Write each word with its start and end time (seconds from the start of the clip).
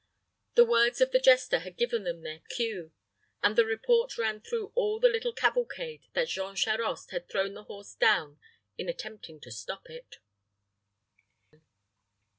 The 0.55 0.65
words 0.65 0.99
of 0.99 1.11
the 1.11 1.19
jester 1.19 1.59
had 1.59 1.77
given 1.77 2.05
them 2.05 2.23
their 2.23 2.39
cue, 2.49 2.91
and 3.43 3.55
the 3.55 3.65
report 3.65 4.17
ran 4.17 4.41
through 4.41 4.71
all 4.73 4.99
the 4.99 5.07
little 5.09 5.31
cavalcade 5.31 6.07
that 6.13 6.27
Jean 6.27 6.55
Charost 6.55 7.11
had 7.11 7.29
thrown 7.29 7.53
the 7.53 7.65
horse 7.65 7.93
down 7.93 8.39
in 8.79 8.89
attempting 8.89 9.39
to 9.41 9.51
stop 9.51 9.91
it. 9.91 10.15